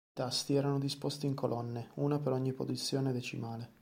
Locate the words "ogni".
2.33-2.53